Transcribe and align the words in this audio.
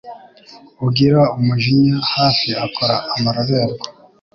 Ugira 0.87 1.21
umujinya 1.37 1.97
hafi 2.13 2.49
akora 2.65 2.95
amarorerwa 3.15 3.85